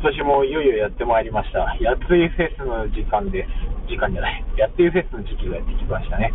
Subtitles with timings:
[0.00, 1.76] 今年もいよいよやってまいりました。
[1.76, 3.52] やついフェスの時間です。
[3.84, 4.44] 時間じゃない。
[4.56, 6.32] やついフェスの時期がやってきましたね。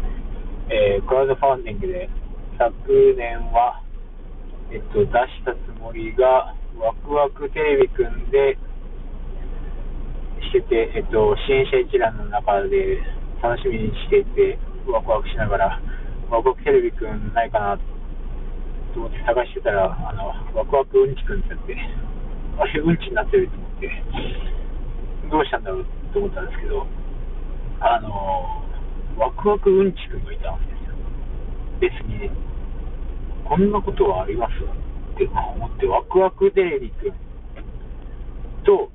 [0.70, 2.08] えークラウドファンディングで
[2.62, 2.70] 昨
[3.18, 3.82] 年は、
[4.70, 8.54] えっと、出したつもりが、ワクワクテレビくんで
[10.46, 13.02] してて、えっと、支援者一覧の中で
[13.42, 15.82] 楽しみにしていて、ワクワクしながら、
[16.30, 17.78] ワクワクテレビくんないかな
[18.94, 22.05] と思って探してたら、あの、ワクワクうんちくんってやって、
[22.58, 23.92] あれ、うんちになってると思って、
[25.30, 26.88] どうしたんだろうと思ったんですけど、
[27.82, 28.64] あの、
[29.18, 30.96] ワクワクうんちくんがいたんですよ。
[31.80, 32.32] 別にね、
[33.44, 34.52] こんなことはあります
[35.16, 37.14] って思って、ワクワクテレビくん
[38.64, 38.90] と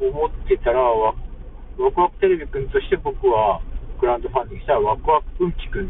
[0.00, 1.14] 思ってたら、ワ
[1.92, 3.60] クワクテレビくんとして僕は
[4.00, 5.88] クラウドファンディングしたら、ワクワクうんちくんっ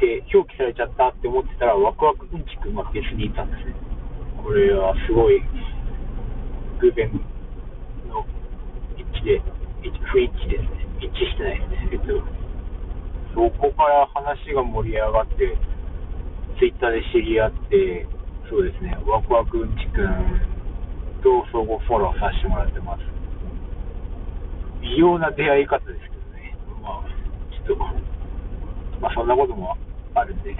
[0.00, 3.97] て表記されちゃったって思ってたら、ワクワクうんちくんが別にいたんですね。
[4.42, 5.42] これはすごい
[6.80, 7.10] 偶然
[8.08, 8.24] の
[8.96, 9.42] 一致で、
[10.12, 10.86] 不一致ですね。
[11.00, 11.88] 一致してないですね。
[11.92, 12.22] えっと、
[13.34, 15.56] そこから話が盛り上がって、
[16.58, 18.06] ツイッターで知り合って、
[18.50, 20.40] そうですね、ワクワクうんちくん
[21.22, 23.02] と相互フォローさせてもらってます。
[24.82, 26.56] 異様な出会い方ですけどね。
[26.82, 27.08] まあ、
[27.66, 27.84] ちょっと、
[29.00, 29.76] まあそんなことも
[30.14, 30.56] あるんで、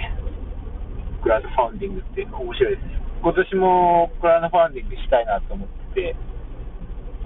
[1.22, 3.07] クラウドファンディングって面白いですね。
[3.20, 6.16] 今年もクラウドファンディングしたいなと思ってて、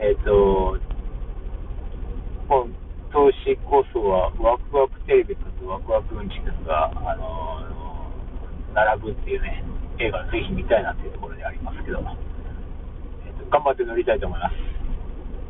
[0.01, 0.79] えっ、と、
[2.48, 2.67] 今
[3.12, 8.11] 年こそはワクワクテレビくんとワクワクうんちくんが、あの
[8.75, 9.63] 並ぶっていうね、
[9.98, 14.72] 映画ぜひ見たいなっていうところでありますけど、えっと頑張って乗りたいと思います。